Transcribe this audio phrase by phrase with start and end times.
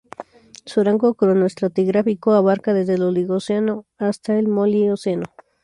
[0.65, 5.25] Su rango cronoestratigráfico abarca desde el Oligoceno hasta el Mioceno.